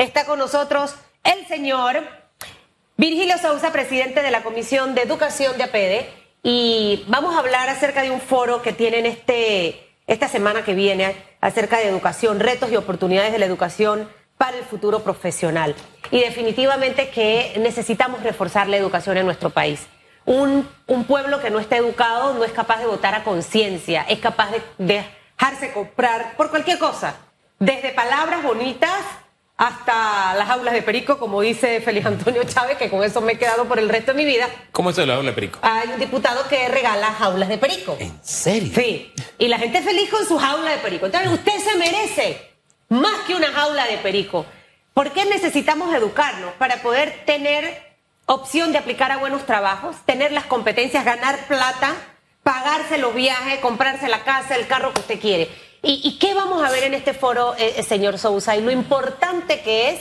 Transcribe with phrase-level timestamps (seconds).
[0.00, 0.94] Está con nosotros
[1.24, 2.02] el señor
[2.96, 6.10] Virgilio Sousa, presidente de la Comisión de Educación de APEDE,
[6.42, 11.14] y vamos a hablar acerca de un foro que tienen este, esta semana que viene
[11.42, 14.08] acerca de educación, retos y oportunidades de la educación
[14.38, 15.76] para el futuro profesional.
[16.10, 19.86] Y definitivamente que necesitamos reforzar la educación en nuestro país.
[20.24, 20.66] Un,
[21.06, 24.62] pueblo que no está educado no es capaz de votar a conciencia, es capaz de
[24.78, 27.16] dejarse comprar por cualquier cosa,
[27.58, 28.94] desde palabras bonitas
[29.60, 33.38] hasta las aulas de perico, como dice Félix Antonio Chávez, que con eso me he
[33.38, 34.48] quedado por el resto de mi vida.
[34.72, 35.58] ¿Cómo es el aula de perico?
[35.60, 37.94] Hay un diputado que regala jaulas de perico.
[38.00, 38.72] ¿En serio?
[38.74, 39.12] Sí.
[39.36, 41.04] Y la gente feliz con su jaula de perico.
[41.04, 42.52] Entonces, usted se merece
[42.88, 44.46] más que una jaula de perico.
[44.94, 46.54] ¿Por qué necesitamos educarnos?
[46.54, 47.82] Para poder tener
[48.24, 51.96] opción de aplicar a buenos trabajos, tener las competencias, ganar plata,
[52.42, 55.50] pagarse los viajes, comprarse la casa, el carro que usted quiere.
[55.82, 58.54] ¿Y, qué vamos a ver en este foro, eh, eh, señor Sousa?
[58.56, 60.00] Y lo importante que es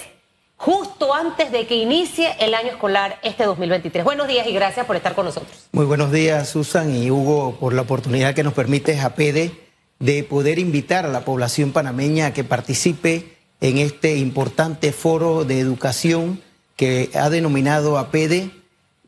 [0.58, 4.04] justo antes de que inicie el año escolar este 2023.
[4.04, 5.70] Buenos días y gracias por estar con nosotros.
[5.72, 9.52] Muy buenos días, Susan y Hugo, por la oportunidad que nos permite APEDE
[10.00, 15.62] de poder invitar a la población panameña a que participe en este importante foro de
[15.62, 16.42] educación
[16.76, 18.52] que ha denominado APEDE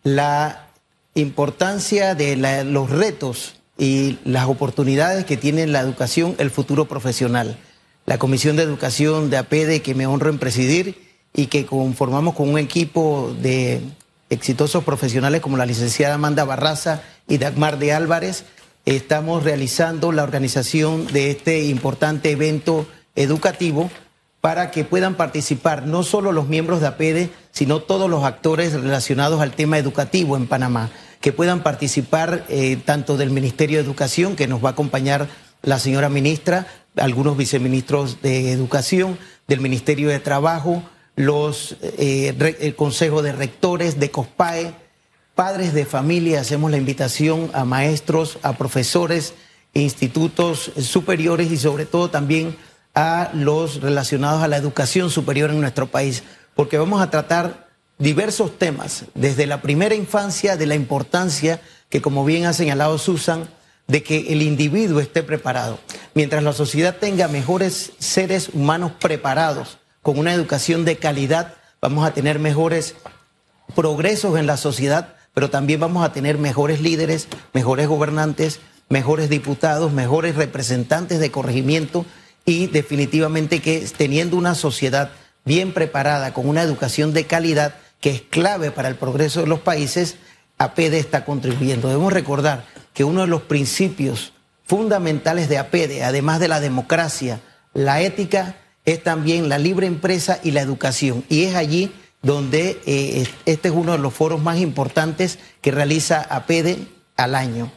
[0.03, 0.69] la
[1.15, 7.57] importancia de los retos y las oportunidades que tiene la educación, el futuro profesional.
[8.05, 11.01] La Comisión de Educación de APEDE, que me honro en presidir
[11.33, 13.81] y que conformamos con un equipo de
[14.29, 18.45] exitosos profesionales como la licenciada Amanda Barraza y Dagmar de Álvarez,
[18.85, 22.85] estamos realizando la organización de este importante evento
[23.15, 23.89] educativo
[24.41, 29.41] para que puedan participar no solo los miembros de APEDE, sino todos los actores relacionados
[29.41, 34.47] al tema educativo en Panamá que puedan participar eh, tanto del Ministerio de Educación, que
[34.47, 35.29] nos va a acompañar
[35.61, 40.83] la señora ministra, algunos viceministros de Educación, del Ministerio de Trabajo,
[41.15, 44.73] los, eh, el Consejo de Rectores, de COSPAE,
[45.35, 49.33] padres de familia, hacemos la invitación a maestros, a profesores,
[49.73, 52.57] institutos superiores y sobre todo también
[52.93, 56.23] a los relacionados a la educación superior en nuestro país,
[56.55, 57.70] porque vamos a tratar
[58.01, 63.47] diversos temas, desde la primera infancia, de la importancia que, como bien ha señalado Susan,
[63.87, 65.79] de que el individuo esté preparado.
[66.15, 72.13] Mientras la sociedad tenga mejores seres humanos preparados, con una educación de calidad, vamos a
[72.13, 72.95] tener mejores
[73.75, 79.93] progresos en la sociedad, pero también vamos a tener mejores líderes, mejores gobernantes, mejores diputados,
[79.93, 82.05] mejores representantes de corregimiento
[82.45, 85.11] y definitivamente que teniendo una sociedad
[85.45, 89.59] bien preparada, con una educación de calidad, que es clave para el progreso de los
[89.59, 90.17] países,
[90.57, 91.87] APEDE está contribuyendo.
[91.87, 94.33] Debemos recordar que uno de los principios
[94.65, 97.39] fundamentales de APEDE, además de la democracia,
[97.73, 101.23] la ética, es también la libre empresa y la educación.
[101.29, 101.91] Y es allí
[102.21, 106.79] donde eh, este es uno de los foros más importantes que realiza APEDE
[107.17, 107.71] al año.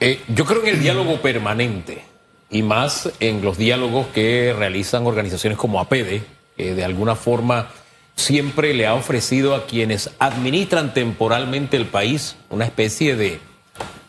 [0.00, 2.02] Eh, yo creo en el diálogo permanente
[2.50, 6.22] y más en los diálogos que realizan organizaciones como APEDE,
[6.56, 7.70] que de alguna forma
[8.18, 13.40] siempre le ha ofrecido a quienes administran temporalmente el país una especie de,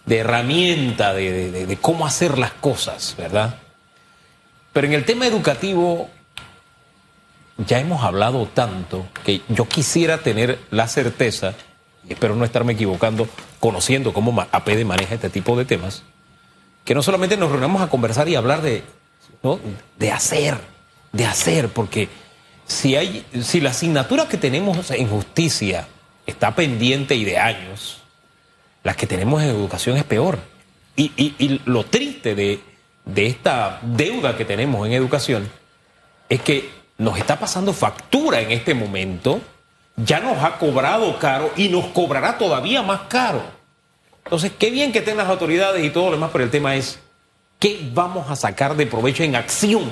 [0.07, 3.59] herramienta de, cómo hacer las cosas, ¿verdad?
[4.73, 6.09] Pero en el tema educativo
[7.57, 11.53] ya hemos hablado tanto que yo quisiera tener la certeza,
[12.07, 13.27] y espero no estarme equivocando,
[13.59, 16.01] conociendo cómo APD maneja este tipo de temas,
[16.83, 18.81] que no solamente nos reunamos a conversar y hablar de,
[19.99, 20.57] de hacer,
[21.11, 22.09] de hacer, porque
[22.69, 25.87] si, hay, si la asignatura que tenemos en justicia
[26.25, 27.97] está pendiente y de años,
[28.83, 30.39] la que tenemos en educación es peor.
[30.95, 32.59] Y, lo triste de,
[33.05, 35.49] de esta deuda que tenemos en educación
[36.27, 39.41] es que nos está pasando factura en este momento,
[39.95, 43.41] ya nos ha cobrado caro y nos cobrará todavía más caro.
[44.25, 46.99] Entonces, qué bien que estén las autoridades y todo lo demás, pero el tema es,
[47.57, 49.89] ¿qué vamos a sacar de provecho en acción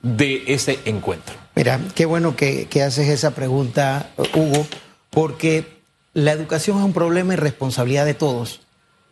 [0.00, 1.34] de ese encuentro?
[1.58, 4.64] Mira, qué bueno que, haces esa pregunta, Hugo,
[5.10, 5.82] porque
[6.14, 8.60] la educación es un problema y responsabilidad de todos.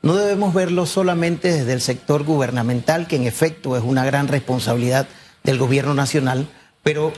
[0.01, 5.09] No debemos verlo solamente desde el sector gubernamental, que en efecto es una gran responsabilidad
[5.43, 6.47] del gobierno nacional,
[6.85, 7.13] pero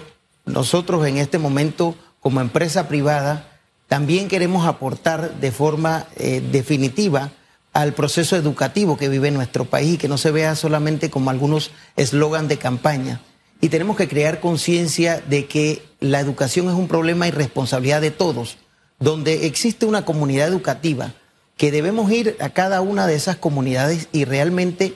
[0.47, 3.51] nosotros en este momento, como empresa privada,
[3.87, 7.33] también queremos aportar de forma eh, definitiva
[7.75, 11.71] al proceso educativo que vive nuestro país y que no se vea solamente como algunos
[11.97, 13.21] eslogan de campaña
[13.61, 18.11] y tenemos que crear conciencia de que la educación es un problema y responsabilidad de
[18.11, 18.57] todos,
[18.99, 21.15] donde existe una comunidad educativa
[21.57, 24.95] que debemos ir a cada una de esas comunidades y realmente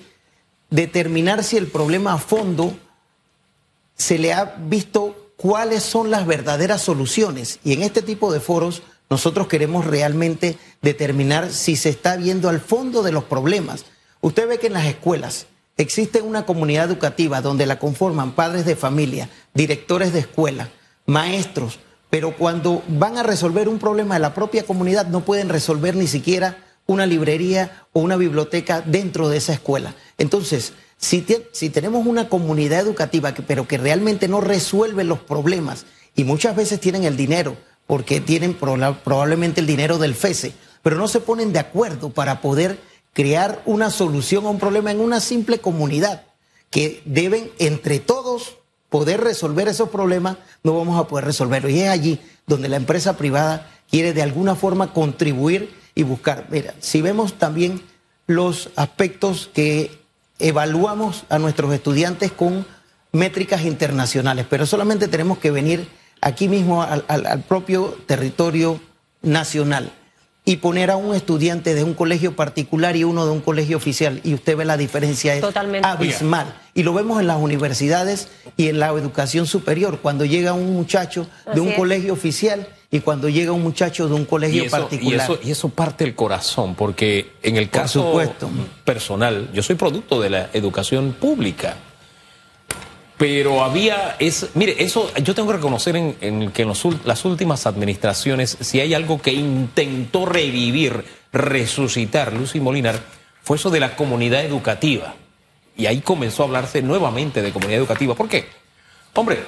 [0.70, 2.76] determinar si el problema a fondo
[3.96, 7.58] se le ha visto cuáles son las verdaderas soluciones.
[7.64, 12.60] Y en este tipo de foros nosotros queremos realmente determinar si se está viendo al
[12.60, 13.84] fondo de los problemas.
[14.20, 15.46] Usted ve que en las escuelas
[15.82, 20.70] existe una comunidad educativa donde la conforman padres de familia, directores de escuela,
[21.06, 21.78] maestros,
[22.10, 26.06] pero cuando van a resolver un problema de la propia comunidad no pueden resolver ni
[26.06, 29.94] siquiera una librería o una biblioteca dentro de esa escuela.
[30.18, 31.20] Entonces, si,
[31.70, 36.80] tenemos una comunidad educativa, que, pero que realmente no resuelve los problemas y muchas veces
[36.80, 37.56] tienen el dinero,
[37.86, 42.78] porque tienen probablemente el dinero del FESE, pero no se ponen de acuerdo para poder
[43.12, 46.24] crear una solución a un problema en una simple comunidad,
[46.70, 48.56] que deben entre todos
[48.88, 51.68] poder resolver esos problemas, no vamos a poder resolverlo.
[51.68, 56.46] Y es allí donde la empresa privada quiere de alguna forma contribuir y buscar.
[56.50, 57.82] Mira, si vemos también
[58.26, 59.98] los aspectos que
[60.38, 62.66] evaluamos a nuestros estudiantes con
[63.12, 65.88] métricas internacionales, pero solamente tenemos que venir
[66.22, 68.80] aquí mismo al, al propio territorio
[69.20, 69.92] nacional
[70.44, 74.20] y poner a un estudiante de un colegio particular y uno de un colegio oficial
[74.24, 75.44] y usted ve la diferencia es
[75.82, 80.72] abismal y lo vemos en las universidades y en la educación superior cuando llega un
[80.72, 85.30] muchacho de un colegio oficial y cuando llega un muchacho de un colegio particular.
[85.30, 88.20] Y eso, y eso parte el corazón, porque en el caso
[88.84, 91.76] personal, yo soy producto de la educación pública.
[93.22, 96.72] Pero había, es, mire, eso yo tengo que reconocer en, que en
[97.04, 102.98] las últimas administraciones, si hay algo que intentó revivir, resucitar Lucy Molinar,
[103.44, 105.14] fue eso de la comunidad educativa.
[105.76, 108.16] Y ahí comenzó a hablarse nuevamente de comunidad educativa.
[108.16, 108.48] ¿Por qué?
[109.14, 109.38] Hombre,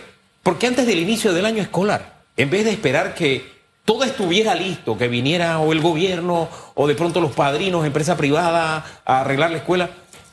[0.44, 3.44] porque antes del inicio del año escolar, en vez de esperar que
[3.84, 9.00] todo estuviera listo, que viniera o el gobierno o de pronto los padrinos, empresa privada,
[9.04, 9.90] a arreglar la escuela,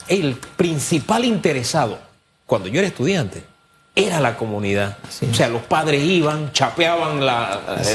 [0.07, 2.10] el principal interesado
[2.51, 3.43] cuando yo era estudiante,
[3.95, 4.97] era la comunidad.
[5.31, 7.21] O sea, los padres iban, chapeaban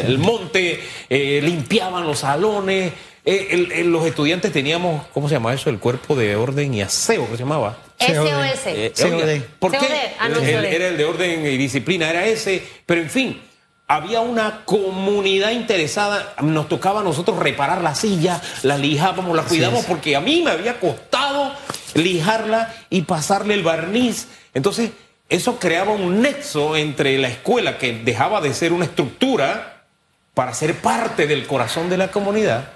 [0.06, 2.90] el monte, eh, limpiaban los salones.
[3.22, 5.68] Eh, los estudiantes teníamos, ¿cómo se llama eso?
[5.68, 7.76] El cuerpo de orden y aseo, ¿qué se llamaba?
[7.98, 8.66] SOS.
[8.68, 10.14] Eh, ¿Por qué?
[10.18, 12.62] Ah, era el de orden y disciplina, era ese.
[12.86, 13.42] Pero en fin,
[13.88, 16.34] había una comunidad interesada.
[16.40, 20.50] Nos tocaba a nosotros reparar la silla, la lijábamos, la cuidamos, porque a mí me
[20.50, 21.52] había costado
[21.96, 24.28] lijarla y pasarle el barniz.
[24.54, 24.90] Entonces,
[25.28, 29.84] eso creaba un nexo entre la escuela, que dejaba de ser una estructura
[30.34, 32.70] para ser parte del corazón de la comunidad,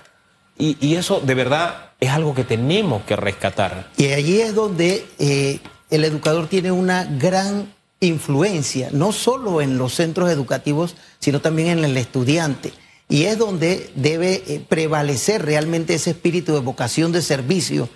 [0.58, 3.88] y, eso de verdad es algo que tenemos que rescatar.
[3.96, 5.58] Y allí es donde eh,
[5.88, 11.84] el educador tiene una gran influencia, no solo en los centros educativos, sino también en
[11.84, 12.72] el estudiante.
[13.08, 17.88] Y es donde debe eh, prevalecer realmente ese espíritu de vocación de servicio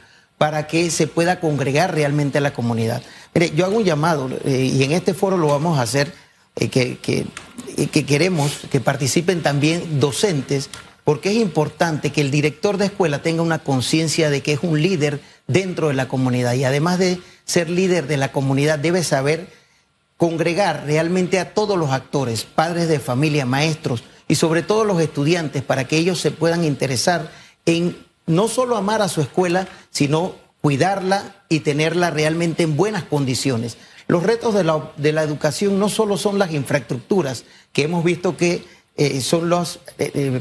[0.45, 3.01] para que se pueda congregar realmente a la comunidad.
[3.33, 6.13] Mire, yo hago un llamado, eh, y en este foro lo vamos a hacer,
[6.57, 10.69] eh, que, que, queremos que participen también docentes,
[11.03, 14.83] porque es importante que el director de escuela tenga una conciencia de que es un
[14.83, 19.49] líder dentro de la comunidad y además de ser líder de la comunidad debe saber
[20.19, 25.63] congregar realmente a todos los actores, padres de familia, maestros y sobre todo los estudiantes
[25.63, 27.31] para que ellos se puedan interesar
[27.65, 33.77] en no solo amar a su escuela, sino cuidarla y tenerla realmente en buenas condiciones.
[34.07, 34.65] Los retos de
[35.13, 38.65] la, educación no solo son las infraestructuras, que hemos visto que
[38.97, 40.41] eh, son los eh, eh,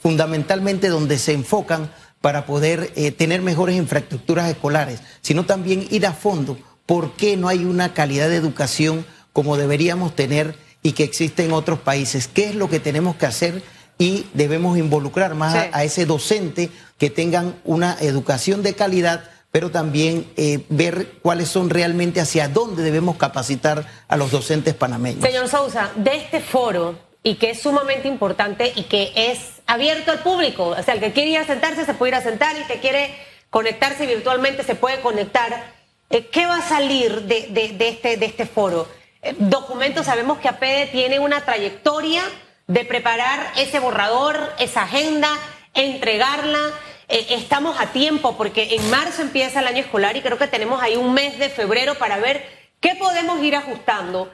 [0.00, 1.90] fundamentalmente donde se enfocan
[2.20, 6.58] para poder tener mejores infraestructuras escolares, sino también ir a fondo.
[6.84, 11.52] ¿Por qué no hay una calidad de educación como deberíamos tener y que existe en
[11.52, 12.26] otros países?
[12.26, 13.62] ¿Qué es lo que tenemos que hacer?
[13.98, 20.30] Y debemos involucrar más a, ese docente que tengan una educación de calidad, pero también
[20.36, 25.22] eh, ver cuáles son realmente hacia dónde debemos capacitar a los docentes panameños.
[25.22, 30.20] Señor Sousa, de este foro, y que es sumamente importante y que es abierto al
[30.20, 32.66] público, o sea, el que quiere ir a sentarse se puede ir a sentar, el
[32.66, 33.14] que quiere
[33.50, 35.74] conectarse virtualmente se puede conectar.
[36.10, 38.86] Eh, ¿Qué va a salir de, este, de este foro?
[39.22, 42.22] Eh, documentos, sabemos que APEDE tiene una trayectoria
[42.68, 45.28] de preparar ese borrador, esa agenda,
[45.74, 46.70] entregarla.
[47.08, 50.80] Eh, estamos a tiempo porque en marzo empieza el año escolar y creo que tenemos
[50.82, 52.46] ahí un mes de febrero para ver
[52.80, 54.30] qué podemos ir ajustando.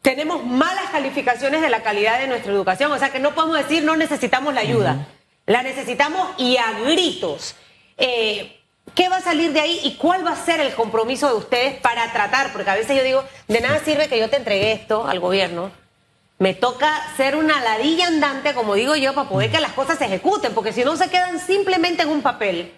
[0.00, 3.84] Tenemos malas calificaciones de la calidad de nuestra educación, o sea que no podemos decir
[3.84, 5.06] no necesitamos la ayuda,
[5.44, 7.54] la necesitamos y a gritos.
[7.98, 8.56] Eh,
[8.94, 11.74] ¿Qué va a salir de ahí y cuál va a ser el compromiso de ustedes
[11.80, 12.52] para tratar?
[12.52, 15.70] Porque a veces yo digo, de nada sirve que yo te entregue esto al gobierno
[16.40, 20.06] me toca ser una ladilla andante, como digo yo, para poder que las cosas se
[20.06, 22.72] ejecuten, porque si no se quedan simplemente en un papel.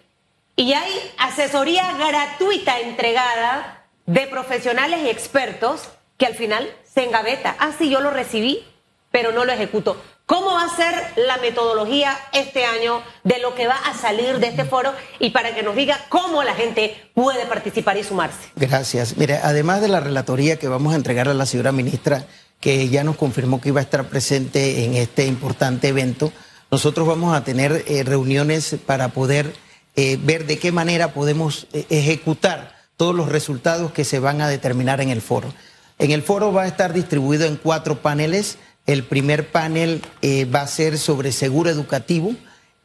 [0.57, 5.88] Y hay asesoría gratuita entregada de profesionales y expertos
[6.19, 7.54] que al final se engaveta.
[7.61, 8.64] Ah, sí, yo lo recibí,
[9.12, 9.97] pero no lo ejecuto.
[10.26, 14.49] ¿Cómo va a ser la metodología este año de lo que va a salir de
[14.49, 18.50] este foro y para que nos diga cómo la gente puede participar y sumarse?
[18.57, 19.16] Gracias.
[19.16, 22.26] Mire, además de la relatoría que vamos a entregar a la señora ministra,
[22.62, 26.33] que ya nos confirmó que iba a estar presente en este importante evento,
[26.71, 29.52] nosotros vamos a tener eh, reuniones para poder
[29.97, 34.49] eh, ver de qué manera podemos eh, ejecutar todos los resultados que se van a
[34.49, 35.52] determinar en el foro.
[35.99, 40.62] En el foro va a estar distribuido en cuatro paneles el primer panel eh, va
[40.62, 42.35] a ser sobre seguro educativo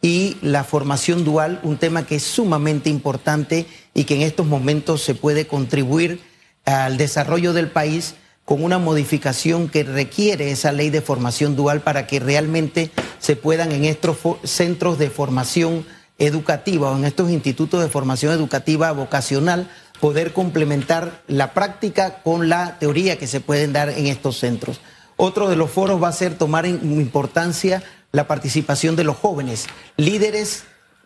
[0.01, 3.65] y la formación dual, un tema que es sumamente importante
[3.95, 6.21] y que en estos momentos se puede contribuir
[6.65, 8.13] al desarrollo del país
[8.47, 13.73] con una modificación que requiere esa ley de formación dual para que realmente se puedan
[13.73, 15.85] en estos centros de formación
[16.17, 22.79] educativa o en estos institutos de formación educativa vocacional poder complementar la práctica con la
[22.79, 24.79] teoría que se pueden dar en estos centros.
[25.17, 29.67] Otro de los foros va a ser tomar en importancia la participación de los jóvenes,
[29.97, 30.63] líderes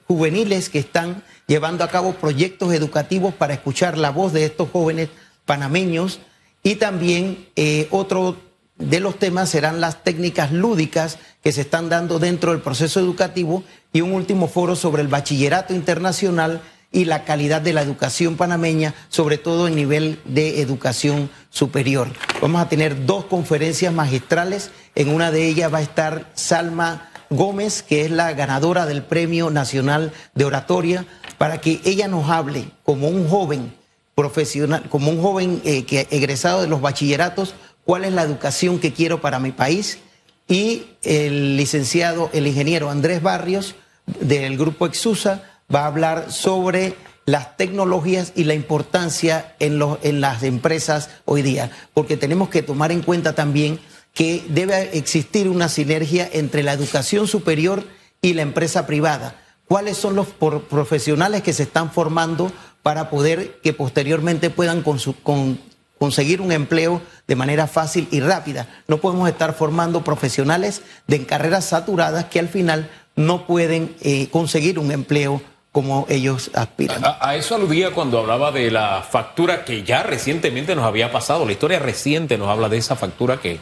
[0.07, 5.09] juveniles que están llevando a cabo proyectos educativos para escuchar la voz de estos jóvenes
[5.47, 6.19] panameños
[6.63, 8.37] y también eh, otro
[8.77, 13.63] de los temas serán las técnicas lúdicas que se están dando dentro del proceso educativo
[13.93, 18.93] y un último foro sobre el bachillerato internacional y la calidad de la educación panameña,
[19.09, 22.09] sobre todo en nivel de educación superior.
[22.41, 27.81] Vamos a tener dos conferencias magistrales, en una de ellas va a estar Salma Gómez,
[27.81, 31.05] que es la ganadora del Premio Nacional de Oratoria,
[31.37, 33.73] para que ella nos hable como un joven
[34.15, 38.93] profesional, como un joven eh, que egresado de los bachilleratos, cuál es la educación que
[38.93, 39.99] quiero para mi país.
[40.47, 43.75] Y el licenciado, el ingeniero Andrés Barrios,
[44.19, 50.21] del grupo Exusa, va a hablar sobre las tecnologías y la importancia en, los, en
[50.21, 53.79] las empresas hoy día, porque tenemos que tomar en cuenta también
[54.13, 57.85] que debe existir una sinergia entre la educación superior
[58.21, 59.35] y la empresa privada.
[59.67, 62.51] ¿Cuáles son los profesionales que se están formando
[62.83, 68.67] para poder que posteriormente puedan conseguir un empleo de manera fácil y rápida?
[68.87, 74.79] No podemos estar formando profesionales de carreras saturadas que al final no pueden eh, conseguir
[74.79, 77.01] un empleo como ellos aspiran.
[77.03, 81.45] A, eso aludía cuando hablaba de la factura que ya recientemente nos había pasado.
[81.45, 83.59] La historia reciente nos habla de esa factura que,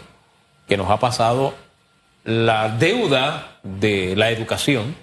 [0.67, 1.53] que nos ha pasado.
[2.23, 4.95] La deuda de la educación,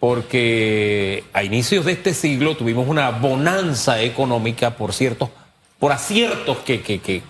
[0.00, 5.28] porque a inicios de este siglo tuvimos una bonanza económica por ciertos,
[5.78, 7.22] por aciertos que, que, que,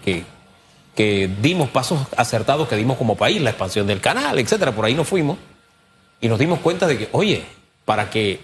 [0.95, 4.73] que dimos, pasos acertados que dimos como país, la expansión del canal, etcétera.
[4.73, 5.37] Por ahí nos fuimos
[6.21, 7.43] y nos dimos cuenta de que, oye,
[7.85, 8.39] para que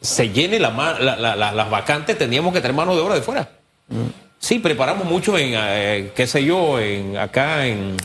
[0.00, 3.50] se llene la, las vacantes, teníamos que tener mano de obra de fuera.
[4.38, 7.96] Sí, preparamos mucho en, eh, qué sé yo, en acá en...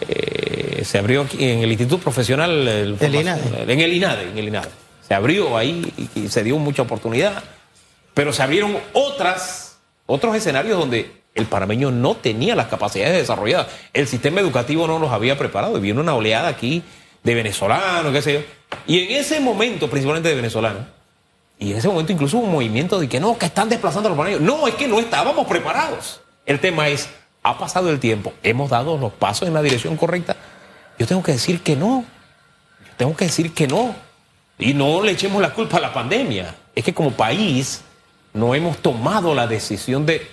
[0.00, 3.72] Eh, se abrió aquí en el Instituto Profesional el, INADE.
[3.72, 4.68] en el INADE, en el INADE.
[5.06, 7.42] Se abrió ahí y, se dio mucha oportunidad,
[8.12, 13.68] pero se abrieron otras, otros escenarios donde el panameño no tenía las capacidades desarrolladas.
[13.94, 16.82] El sistema educativo no los había preparado y vino una oleada aquí
[17.22, 18.40] de venezolanos, qué sé yo.
[18.86, 20.82] Y en ese momento, principalmente de venezolanos,
[21.58, 24.10] y en ese momento incluso hubo un movimiento de que no, que están desplazando a
[24.10, 24.42] los panameños.
[24.42, 26.20] No, es que no estábamos preparados.
[26.46, 27.08] El tema es,
[27.42, 30.36] ha pasado el tiempo, hemos dado los pasos en la dirección correcta.
[30.98, 32.04] Yo tengo que decir que no.
[32.84, 33.94] Yo tengo que decir que no.
[34.58, 36.54] Y no le echemos la culpa a la pandemia.
[36.74, 37.82] Es que como país
[38.34, 40.26] no hemos tomado la decisión de,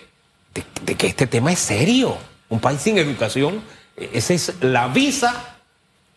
[0.98, 2.18] que este tema es serio.
[2.50, 3.62] Un país sin educación,
[3.98, 5.56] esa es la visa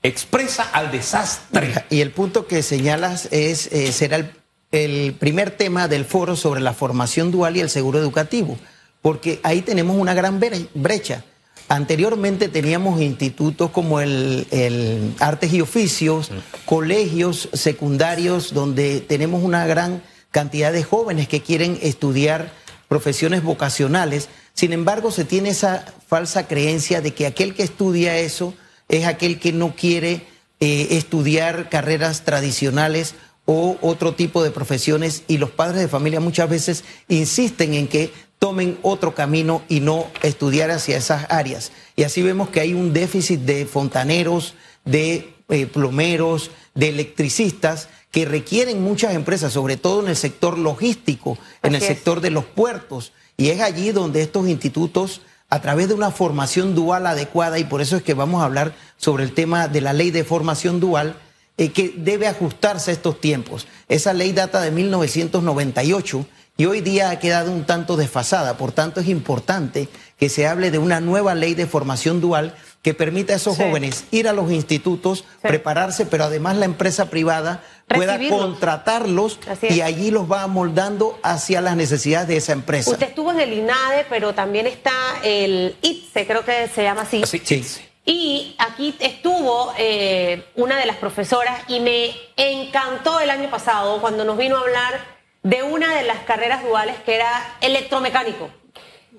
[0.02, 1.84] expresa al desastre.
[1.90, 4.30] Y el punto que señalas es, eh, será
[4.72, 8.58] el primer tema del foro sobre la formación dual y el seguro educativo,
[9.02, 10.40] porque ahí tenemos una gran
[10.74, 11.24] brecha.
[11.68, 16.30] Anteriormente teníamos institutos como el, Artes y Oficios,
[16.64, 22.52] colegios secundarios donde tenemos una gran cantidad de jóvenes que quieren estudiar
[22.88, 24.30] profesiones vocacionales.
[24.54, 28.54] Sin embargo, se tiene esa falsa creencia de que aquel que estudia eso
[28.88, 30.22] es aquel que no quiere
[30.60, 36.48] eh, estudiar carreras tradicionales o otro tipo de profesiones y los padres de familia muchas
[36.48, 41.72] veces insisten en que tomen otro camino y no estudiar hacia esas áreas.
[41.96, 44.54] Y así vemos que hay un déficit de fontaneros,
[44.84, 51.38] de eh, plomeros, de electricistas que requieren muchas empresas, sobre todo en el sector logístico,
[51.62, 53.12] en el sector de los puertos.
[53.36, 57.80] Y es allí donde estos institutos, a través de una formación dual adecuada, y por
[57.80, 61.16] eso es que vamos a hablar sobre el tema de la ley de formación dual,
[61.58, 63.66] eh, que debe ajustarse a estos tiempos.
[63.88, 66.26] Esa ley data de 1998
[66.60, 68.56] y hoy día ha quedado un tanto desfasada.
[68.56, 69.88] Por tanto, es importante
[70.18, 74.06] que se hable de una nueva ley de formación dual que permita a esos jóvenes
[74.10, 79.38] ir a los institutos, prepararse, pero además la empresa privada pueda contratarlos
[79.70, 82.90] y allí los va amoldando hacia las necesidades de esa empresa.
[82.90, 87.22] Usted estuvo en el INADE, pero también está el ITSE, creo que se llama así.
[87.24, 87.64] Sí.
[88.04, 94.24] Y aquí estuvo eh, una de las profesoras y me encantó el año pasado cuando
[94.24, 95.17] nos vino a hablar
[95.48, 98.50] de una de las carreras duales que era electromecánico.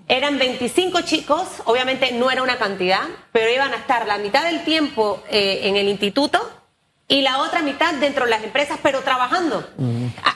[0.07, 4.63] Eran 25 chicos, obviamente no era una cantidad, pero iban a estar la mitad del
[4.63, 6.39] tiempo eh, en el instituto
[7.07, 9.67] y la otra mitad dentro de las empresas, pero trabajando.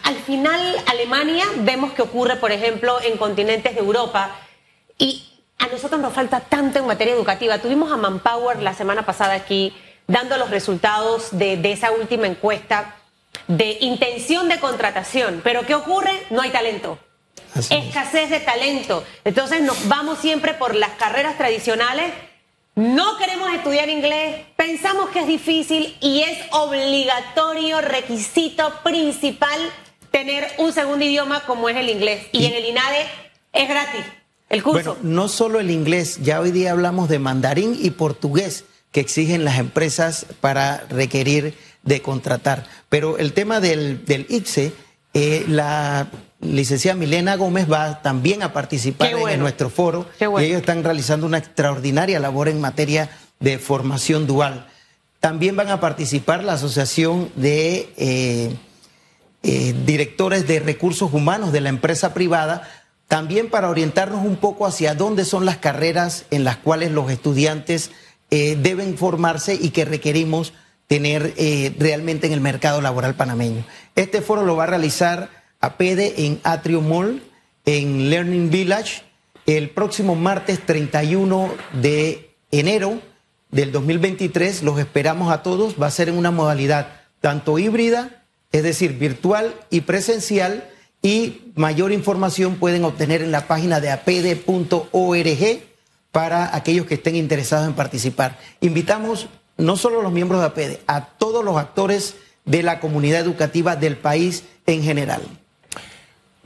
[0.04, 4.32] al final, Alemania, vemos que ocurre, por ejemplo, en continentes de Europa.
[4.98, 5.24] Y
[5.60, 7.60] a nosotros nos falta tanto en materia educativa.
[7.60, 9.76] Tuvimos a Manpower la semana pasada aquí
[10.08, 12.96] dando los resultados de, de esa última encuesta
[13.48, 15.42] de intención de contratación.
[15.44, 16.12] Pero ¿qué ocurre?
[16.30, 17.00] No hay talento.
[17.56, 19.04] Escasez de talento.
[19.26, 22.14] Entonces nos vamos siempre por las carreras tradicionales.
[22.76, 29.60] No queremos estudiar inglés, pensamos que es difícil y es obligatorio, requisito principal,
[30.10, 32.26] tener un segundo idioma como es el inglés.
[32.32, 33.06] Y, en el INADE
[33.52, 34.04] es gratis
[34.50, 34.96] el curso.
[34.96, 39.44] Bueno, no solo el inglés, ya hoy día hablamos de mandarín y portugués que exigen
[39.44, 42.66] las empresas para requerir de contratar.
[42.90, 44.74] Pero el tema del, del IPSE,
[45.14, 46.10] eh, la
[46.42, 51.38] licenciada Milena Gómez va también a participar en nuestro foro y ellos están realizando una
[51.38, 53.10] extraordinaria labor en materia
[53.40, 54.68] de formación dual.
[55.20, 58.56] También van a participar la Asociación de eh,
[59.44, 62.70] eh, Directores de Recursos Humanos de la empresa privada,
[63.08, 67.92] también para orientarnos un poco hacia dónde son las carreras en las cuales los estudiantes
[68.32, 70.54] eh, deben formarse y que requerimos
[70.94, 71.34] tener
[71.80, 73.66] realmente en el mercado laboral panameño.
[73.96, 75.28] Este foro lo va a realizar
[75.60, 77.24] APEDE en Atrio Mall,
[77.66, 79.02] en Learning Village,
[79.48, 83.02] el próximo martes 31 de enero
[83.50, 84.62] del 2023.
[84.62, 85.82] Los esperamos a todos.
[85.82, 90.70] Va a ser en una modalidad tanto híbrida, es decir, virtual y presencial.
[91.02, 95.64] Y mayor información pueden obtener en la página de apede.org
[96.12, 98.38] para aquellos que estén interesados en participar.
[98.62, 103.22] Invitamos no solo a los miembros de APEDE, a todos los actores de la comunidad
[103.22, 105.22] educativa del país en general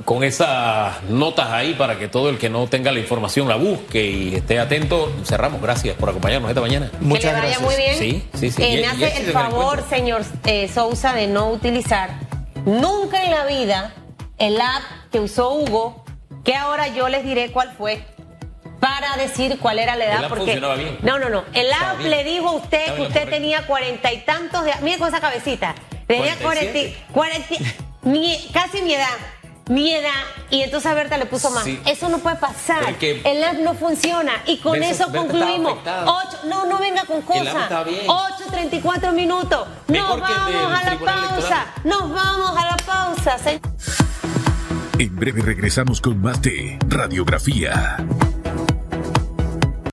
[0.05, 4.05] con esas notas ahí para que todo el que no tenga la información la busque
[4.05, 5.11] y esté atento.
[5.25, 5.61] Cerramos.
[5.61, 6.91] Gracias por acompañarnos esta mañana.
[7.01, 7.97] Muchas que le vaya muy bien.
[7.97, 8.63] Sí, sí, sí.
[8.63, 12.11] Eh, me hace el favor, señor eh, Sousa, de no utilizar
[12.65, 13.93] nunca en la vida
[14.37, 16.03] el app que usó Hugo,
[16.43, 18.01] que ahora yo les diré cuál fue
[18.79, 20.23] para decir cuál era la edad.
[20.23, 20.97] El porque bien.
[21.01, 21.43] no, no, no.
[21.53, 24.73] El app le dijo a usted que usted tenía cuarenta y tantos de.
[24.81, 25.75] Mire con esa cabecita.
[26.05, 26.79] Tenía cuarenta,
[27.11, 27.47] cuarenta,
[28.53, 29.17] casi mi edad
[29.69, 30.09] mi edad
[30.49, 31.65] y entonces a Berta le puso más.
[31.85, 32.95] Eso no puede pasar.
[33.01, 35.79] el app no funciona y con eso concluimos.
[36.05, 37.69] Ocho, no, no venga con cosas.
[37.69, 39.67] 8.34 minutos.
[39.87, 41.65] Nos vamos a la pausa.
[41.83, 43.37] Nos vamos a la pausa.
[44.99, 47.97] En breve regresamos con más de Radiografía.